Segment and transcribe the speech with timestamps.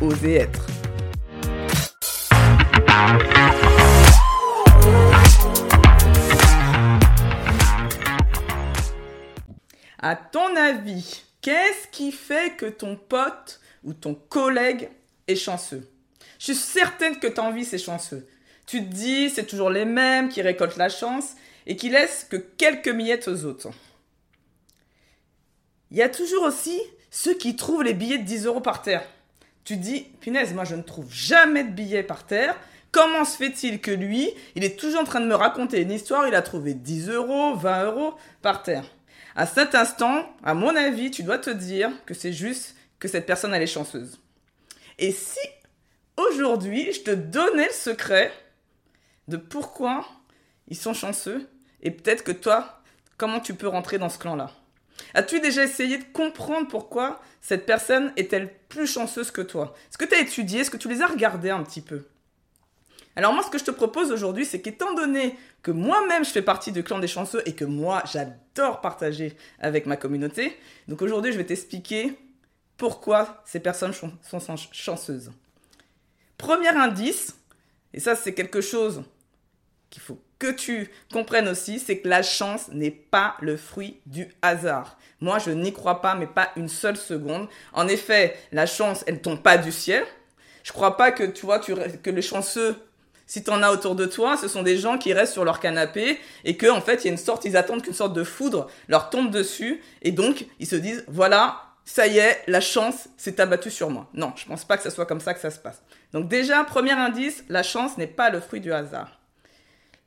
[0.00, 0.66] Oser être.
[9.98, 14.90] À ton avis, qu'est-ce qui fait que ton pote ou ton collègue
[15.28, 15.88] est chanceux?
[16.38, 18.26] Je suis certaine que ta envie c'est chanceux.
[18.66, 21.34] Tu te dis, c'est toujours les mêmes qui récoltent la chance
[21.66, 23.70] et qui laissent que quelques miettes aux autres.
[25.92, 29.04] Il y a toujours aussi ceux qui trouvent les billets de 10 euros par terre.
[29.64, 32.56] Tu dis, punaise, moi je ne trouve jamais de billets par terre.
[32.90, 36.26] Comment se fait-il que lui, il est toujours en train de me raconter une histoire,
[36.28, 38.84] il a trouvé 10 euros, 20 euros par terre
[39.34, 43.26] à cet instant, à mon avis, tu dois te dire que c'est juste que cette
[43.26, 44.20] personne, elle est chanceuse.
[44.98, 45.40] Et si
[46.16, 48.32] aujourd'hui, je te donnais le secret
[49.28, 50.06] de pourquoi
[50.68, 51.48] ils sont chanceux,
[51.82, 52.82] et peut-être que toi,
[53.16, 54.52] comment tu peux rentrer dans ce clan-là?
[55.14, 59.74] As-tu déjà essayé de comprendre pourquoi cette personne est-elle plus chanceuse que toi?
[59.88, 60.60] Est-ce que tu as étudié?
[60.60, 62.04] Est-ce que tu les as regardés un petit peu?
[63.14, 66.42] Alors moi, ce que je te propose aujourd'hui, c'est qu'étant donné que moi-même, je fais
[66.42, 70.58] partie du clan des chanceux et que moi, j'adore partager avec ma communauté,
[70.88, 72.16] donc aujourd'hui, je vais t'expliquer
[72.78, 74.12] pourquoi ces personnes sont
[74.72, 75.30] chanceuses.
[76.38, 77.36] Premier indice,
[77.92, 79.04] et ça c'est quelque chose
[79.90, 84.28] qu'il faut que tu comprennes aussi, c'est que la chance n'est pas le fruit du
[84.42, 84.98] hasard.
[85.20, 87.46] Moi, je n'y crois pas, mais pas une seule seconde.
[87.72, 90.04] En effet, la chance, elle ne tombe pas du ciel.
[90.64, 92.76] Je crois pas que tu vois que les chanceux
[93.24, 95.60] si tu en as autour de toi, ce sont des gens qui restent sur leur
[95.60, 98.24] canapé et que en fait, il y a une sorte, ils attendent qu'une sorte de
[98.24, 103.08] foudre leur tombe dessus et donc ils se disent voilà, ça y est, la chance
[103.16, 104.08] s'est abattue sur moi.
[104.12, 105.80] Non, je pense pas que ce soit comme ça que ça se passe.
[106.12, 109.21] Donc déjà, premier indice, la chance n'est pas le fruit du hasard.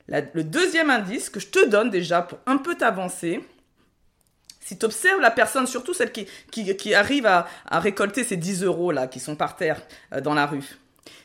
[0.07, 3.43] Le deuxième indice que je te donne déjà pour un peu t'avancer,
[4.65, 8.91] si tu observes la personne, surtout celle qui, qui, arrive à, récolter ces 10 euros
[8.91, 10.77] là, qui sont par terre euh, dans la rue,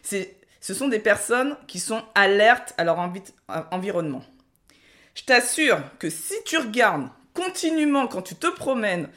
[0.03, 2.99] ce sont des personnes qui sont alertes à leur
[3.71, 4.23] environnement.
[5.15, 9.09] Je t'assure que si tu regardes continuellement quand tu te promènes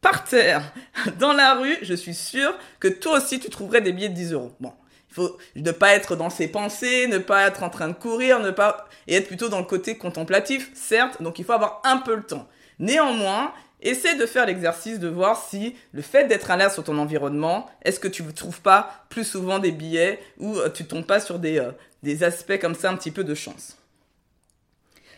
[0.00, 0.72] par terre,
[1.18, 4.32] dans la rue, je suis sûr que toi aussi tu trouverais des billets de 10
[4.32, 4.52] euros.
[4.60, 4.72] Bon,
[5.12, 8.50] faut ne pas être dans ses pensées, ne pas être en train de courir, ne
[8.50, 11.22] pas et être plutôt dans le côté contemplatif, certes.
[11.22, 12.48] Donc il faut avoir un peu le temps.
[12.78, 13.52] Néanmoins,
[13.84, 17.98] Essaie de faire l'exercice de voir si le fait d'être alerte sur ton environnement, est-ce
[17.98, 21.40] que tu ne trouves pas plus souvent des billets ou euh, tu tombes pas sur
[21.40, 21.72] des, euh,
[22.04, 23.76] des aspects comme ça un petit peu de chance.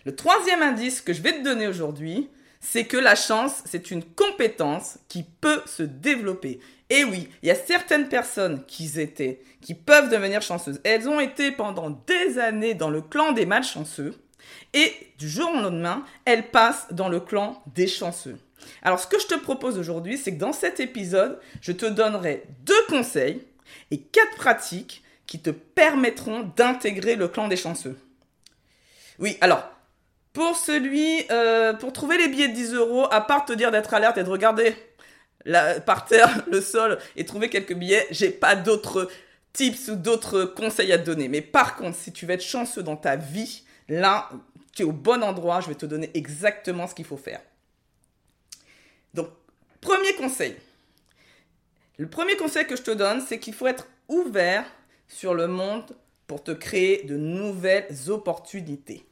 [0.06, 2.31] Le troisième indice que je vais te donner aujourd'hui,
[2.65, 6.61] c'est que la chance, c'est une compétence qui peut se développer.
[6.89, 10.81] Et oui, il y a certaines personnes qui étaient, qui peuvent devenir chanceuses.
[10.83, 14.15] Elles ont été pendant des années dans le clan des malchanceux.
[14.73, 18.39] Et du jour au lendemain, elles passent dans le clan des chanceux.
[18.83, 22.45] Alors, ce que je te propose aujourd'hui, c'est que dans cet épisode, je te donnerai
[22.65, 23.43] deux conseils
[23.91, 27.99] et quatre pratiques qui te permettront d'intégrer le clan des chanceux.
[29.19, 29.71] Oui, alors,
[30.34, 33.95] pour celui, euh, pour trouver les billets de 10 euros, à part te dire d'être
[33.95, 34.75] alerte et de regarder
[35.87, 39.09] par terre le sol et trouver quelques billets, j'ai pas d'autres
[39.53, 41.28] tips ou d'autres conseils à te donner.
[41.28, 44.28] Mais par contre, si tu veux être chanceux dans ta vie, là,
[44.75, 47.41] tu es au bon endroit, je vais te donner exactement ce qu'il faut faire.
[49.15, 49.28] Donc,
[49.81, 50.56] premier conseil.
[51.97, 54.65] Le premier conseil que je te donne, c'est qu'il faut être ouvert
[55.06, 55.84] sur le monde
[56.27, 59.06] pour te créer de nouvelles opportunités.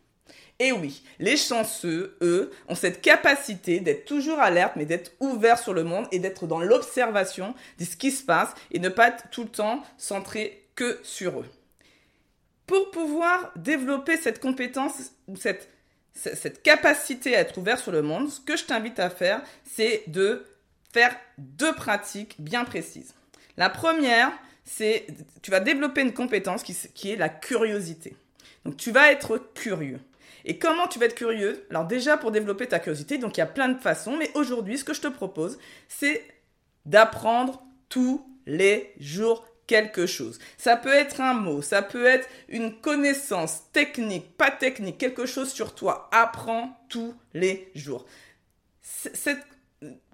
[0.59, 5.75] Et oui, les chanceux, eux, ont cette capacité d'être toujours alerte, mais d'être ouverts sur
[5.75, 9.25] le monde et d'être dans l'observation de ce qui se passe et ne pas être
[9.31, 11.47] tout le temps centré que sur eux.
[12.67, 15.69] Pour pouvoir développer cette compétence ou cette
[16.15, 20.05] cette capacité à être ouvert sur le monde, ce que je t'invite à faire, c'est
[20.09, 20.44] de
[20.93, 23.15] faire deux pratiques bien précises.
[23.56, 24.31] La première,
[24.65, 25.06] c'est
[25.43, 28.15] tu vas développer une compétence qui, qui, est la curiosité.
[28.65, 30.00] Donc tu vas être curieux.
[30.44, 33.44] Et comment tu vas être curieux Alors déjà pour développer ta curiosité, donc il y
[33.44, 35.59] a plein de façons, mais aujourd'hui ce que je te propose,
[35.89, 36.25] c'est
[36.85, 40.39] d'apprendre tous les jours quelque chose.
[40.59, 45.50] Ça peut être un mot, ça peut être une connaissance technique, pas technique, quelque chose
[45.50, 46.11] sur toi.
[46.12, 48.05] Apprends tous les jours.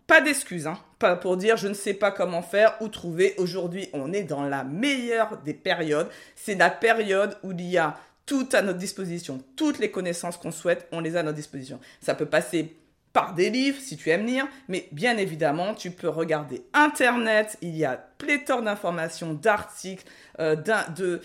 [0.07, 3.35] Pas d'excuses, hein, pas pour dire je ne sais pas comment faire ou trouver.
[3.37, 6.09] Aujourd'hui, on est dans la meilleure des périodes.
[6.35, 7.99] C'est la période où il y a
[8.29, 9.43] tout à notre disposition.
[9.57, 11.81] Toutes les connaissances qu'on souhaite, on les a à notre disposition.
[12.01, 12.77] Ça peut passer
[13.15, 17.57] par des livres si tu aimes lire, mais bien évidemment, tu peux regarder Internet.
[17.63, 20.05] Il y a pléthore d'informations, d'articles,
[20.41, 21.23] euh, de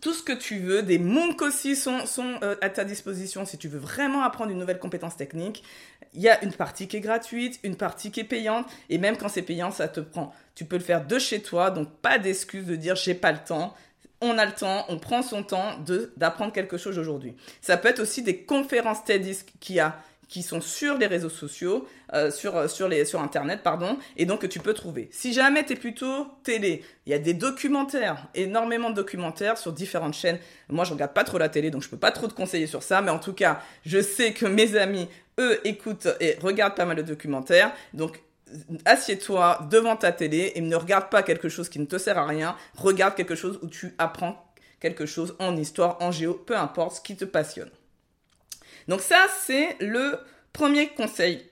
[0.00, 0.82] tout ce que tu veux.
[0.82, 4.58] Des MOOC aussi sont, sont euh, à ta disposition si tu veux vraiment apprendre une
[4.58, 5.62] nouvelle compétence technique.
[6.14, 9.16] Il y a une partie qui est gratuite, une partie qui est payante, et même
[9.16, 10.34] quand c'est payant, ça te prend.
[10.56, 13.38] Tu peux le faire de chez toi, donc pas d'excuse de dire j'ai pas le
[13.38, 13.72] temps
[14.22, 15.78] on a le temps, on prend son temps
[16.16, 17.34] d'apprendre quelque chose aujourd'hui.
[17.60, 19.98] Ça peut être aussi des conférences TEDx qui a
[20.32, 24.46] qui sont sur les réseaux sociaux, euh, sur, euh, sur, Internet, pardon, et donc que
[24.46, 25.10] tu peux trouver.
[25.12, 29.74] Si jamais tu es plutôt télé, il y a des documentaires, énormément de documentaires sur
[29.74, 30.38] différentes chaînes.
[30.70, 32.82] Moi, je regarde pas trop la télé, donc je peux pas trop te conseiller sur
[32.82, 35.06] ça, mais en tout cas, je sais que mes amis,
[35.38, 38.22] eux, écoutent et regardent pas mal de documentaires, donc
[38.84, 42.26] assieds-toi devant ta télé et ne regarde pas quelque chose qui ne te sert à
[42.26, 46.96] rien, regarde quelque chose où tu apprends quelque chose en histoire, en géo, peu importe
[46.96, 47.70] ce qui te passionne.
[48.88, 50.18] Donc ça, c'est le
[50.52, 51.46] premier conseil.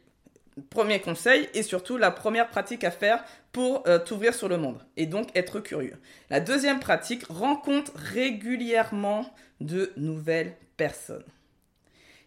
[0.69, 4.85] Premier conseil et surtout la première pratique à faire pour euh, t'ouvrir sur le monde
[4.97, 5.97] et donc être curieux.
[6.29, 11.25] La deuxième pratique, rencontre régulièrement de nouvelles personnes.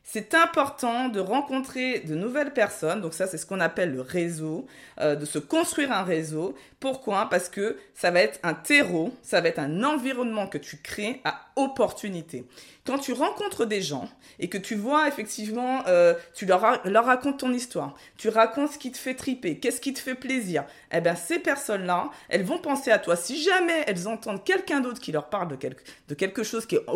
[0.06, 4.68] C'est important de rencontrer de nouvelles personnes, donc ça c'est ce qu'on appelle le réseau,
[5.00, 6.56] euh, de se construire un réseau.
[6.82, 7.30] Pourquoi?
[7.30, 11.22] Parce que ça va être un terreau, ça va être un environnement que tu crées
[11.24, 12.46] à opportunité.
[12.86, 14.10] Quand tu rencontres des gens
[14.40, 18.92] et que tu vois effectivement, euh, tu leur, racontes ton histoire, tu racontes ce qui
[18.92, 22.92] te fait triper, qu'est-ce qui te fait plaisir, eh bien ces personnes-là, elles vont penser
[22.92, 23.16] à toi.
[23.16, 26.76] Si jamais elles entendent quelqu'un d'autre qui leur parle de, quelque, de quelque chose qui
[26.76, 26.90] est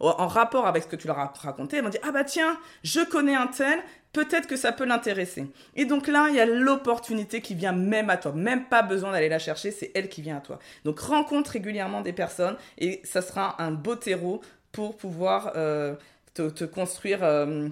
[0.00, 2.56] en rapport avec ce que tu leur as raconté, elles vont dire ah bah tiens,
[2.84, 3.80] je connais un tel,
[4.12, 5.46] peut-être que ça peut l'intéresser.
[5.74, 9.12] Et donc là, il y a l'opportunité qui vient même à toi, même pas besoin
[9.12, 10.58] d'aller la chercher, c'est elle qui vient à toi.
[10.84, 14.40] Donc rencontre régulièrement des personnes et ça sera un beau terreau
[14.72, 15.94] pour pouvoir euh,
[16.34, 17.68] te, construire euh,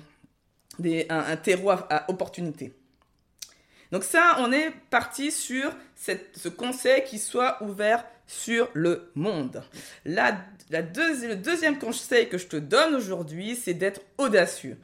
[1.08, 2.73] un, terreau à, opportunité.
[3.93, 9.62] Donc ça, on est parti sur ce conseil qui soit ouvert sur le monde.
[10.05, 14.79] Le deuxième conseil que je te donne aujourd'hui, c'est d'être audacieux.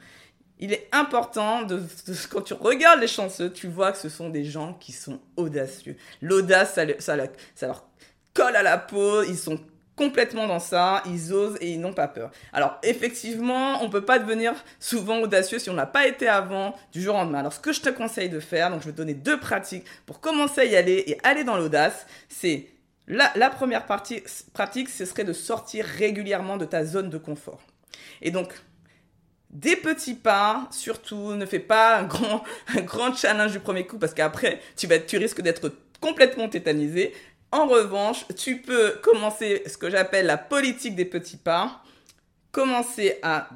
[0.59, 1.83] Il est important de,
[2.31, 5.97] quand tu regardes les chanceux, tu vois que ce sont des gens qui sont audacieux.
[6.21, 7.17] L'audace, ça, ça,
[7.55, 7.85] ça leur
[8.33, 9.59] colle à la peau, ils sont
[9.95, 12.31] complètement dans ça, ils osent et ils n'ont pas peur.
[12.51, 17.01] Alors effectivement, on peut pas devenir souvent audacieux si on n'a pas été avant du
[17.01, 17.39] jour au lendemain.
[17.39, 19.85] Alors ce que je te conseille de faire, donc je vais te donner deux pratiques
[20.05, 22.67] pour commencer à y aller et aller dans l'audace, c'est
[23.07, 24.23] la, première partie,
[24.53, 27.61] pratique, ce serait de sortir régulièrement de ta zone de confort.
[28.21, 28.53] Et donc,
[29.49, 32.43] des petits pas, surtout, ne fais pas un grand,
[32.77, 37.13] un grand challenge du premier coup parce qu'après, tu, vas, tu risques d'être complètement tétanisé.
[37.53, 41.83] En revanche, tu peux commencer ce que j'appelle la politique des petits pas,
[42.51, 43.47] commencer à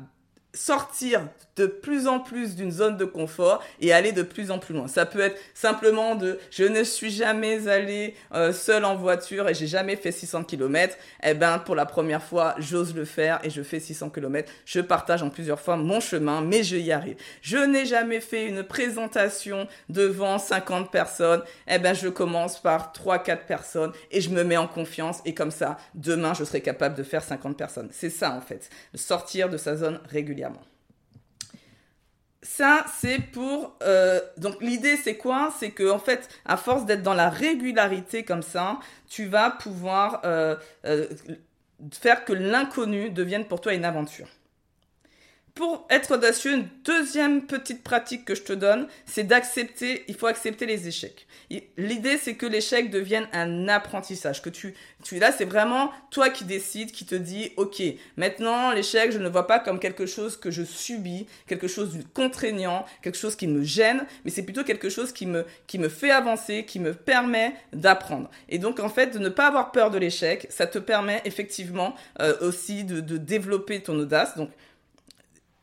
[0.57, 1.21] sortir
[1.57, 4.87] de plus en plus d'une zone de confort et aller de plus en plus loin.
[4.87, 9.53] Ça peut être simplement de je ne suis jamais allé euh, seul en voiture et
[9.53, 10.95] j'ai jamais fait 600 km.
[11.23, 14.51] Eh ben pour la première fois, j'ose le faire et je fais 600 km.
[14.65, 17.17] Je partage en plusieurs fois mon chemin, mais je y arrive.
[17.41, 21.41] Je n'ai jamais fait une présentation devant 50 personnes.
[21.67, 25.33] Eh ben je commence par 3 4 personnes et je me mets en confiance et
[25.33, 27.89] comme ça, demain je serai capable de faire 50 personnes.
[27.91, 29.99] C'est ça en fait, sortir de sa zone
[32.41, 33.77] Ça, c'est pour...
[33.83, 35.53] Euh, donc l'idée, c'est quoi?
[35.59, 40.21] C'est que en fait, à force d'être dans la régularité comme ça, tu vas pouvoir
[40.23, 41.07] euh, euh,
[41.91, 44.27] faire que l'inconnu devienne pour toi une aventure.
[45.57, 50.27] Pour être audacieux, une deuxième petite pratique que je te donne, c'est d'accepter, il faut
[50.27, 51.25] accepter les échecs.
[51.77, 56.45] L'idée, c'est que l'échec devienne un apprentissage, que tu, tu là, c'est vraiment toi qui
[56.45, 57.81] décides, qui te dis, ok,
[58.17, 62.03] maintenant, l'échec, je ne vois pas comme quelque chose que je subis, quelque chose de
[62.13, 65.89] contraignant, quelque chose qui me gêne, mais c'est plutôt quelque chose qui me, qui me
[65.89, 68.29] fait avancer, qui me permet d'apprendre.
[68.47, 71.95] Et donc, en fait, de ne pas avoir peur de l'échec, ça te permet effectivement
[72.21, 74.37] euh, aussi de, de développer ton audace.
[74.37, 74.51] Donc,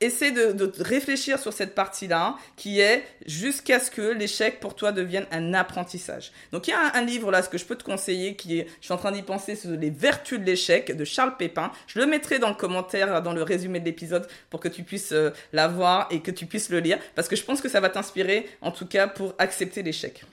[0.05, 5.27] essaie de, réfléchir sur cette partie-là, qui est jusqu'à ce que l'échec pour toi devienne
[5.31, 6.33] un apprentissage.
[6.53, 8.67] Donc il y a un, livre là, ce que je peux te conseiller, qui est,
[8.81, 11.71] je suis en train d'y penser, c'est les vertus de l'échec de Charles Pépin.
[11.87, 15.13] Je le mettrai dans le commentaire, dans le résumé de l'épisode, pour que tu puisses
[15.13, 17.89] euh, l'avoir et que tu puisses le lire, parce que je pense que ça va
[17.89, 20.25] t'inspirer, en tout cas, pour accepter l'échec.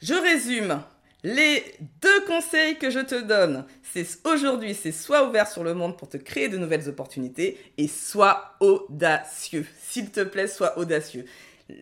[0.00, 0.82] Je résume.
[1.24, 1.64] Les
[2.00, 6.08] deux conseils que je te donne, c'est aujourd'hui, c'est soit ouvert sur le monde pour
[6.08, 9.64] te créer de nouvelles opportunités et soit audacieux.
[9.80, 11.24] S'il te plaît, sois audacieux.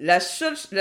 [0.00, 0.20] La,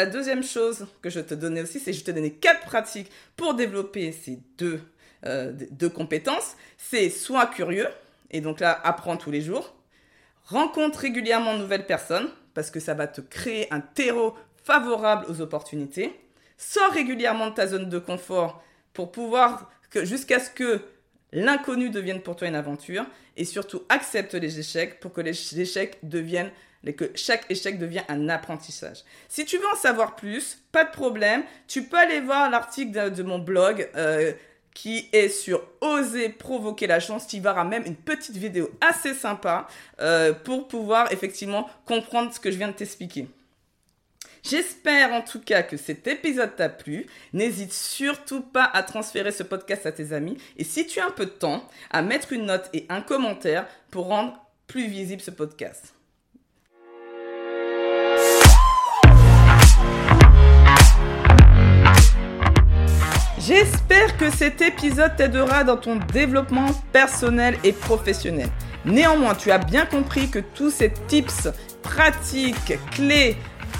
[0.06, 4.12] deuxième chose que je te donnais aussi, c'est je te donnais quatre pratiques pour développer
[4.12, 4.82] ces deux,
[5.26, 6.56] euh, deux compétences.
[6.78, 7.88] C'est sois curieux,
[8.30, 9.74] et donc là, apprends tous les jours.
[10.46, 15.40] Rencontre régulièrement de nouvelles personnes, parce que ça va te créer un terreau favorable aux
[15.40, 16.14] opportunités.
[16.60, 18.62] Sors régulièrement de ta zone de confort
[18.94, 20.82] pour pouvoir, que, jusqu'à ce que
[21.32, 23.06] l'inconnu devienne pour toi une aventure.
[23.38, 26.52] Et surtout, accepte les échecs pour que les échecs deviennent
[26.96, 29.04] que chaque échec devient un apprentissage.
[29.28, 33.24] Si tu veux en savoir plus, pas de problème, tu peux aller voir l'article de,
[33.24, 34.34] mon blog euh,
[34.74, 37.28] qui est sur Oser provoquer la chance.
[37.28, 39.68] Tu verras même une petite vidéo assez sympa
[40.00, 43.28] euh, pour pouvoir effectivement comprendre ce que je viens de t'expliquer.
[44.44, 47.06] J'espère en tout cas que cet épisode t'a plu.
[47.34, 51.12] N'hésite surtout pas à transférer ce podcast à tes amis et si tu as un
[51.12, 55.32] peu de temps, à mettre une note et un commentaire pour rendre plus visible ce
[55.32, 55.94] podcast.
[63.40, 68.48] J'espère que cet épisode t'aidera dans ton développement personnel et professionnel.
[68.86, 71.50] Néanmoins, tu as bien compris que tous ces tips,
[71.82, 73.36] pratiques, clés,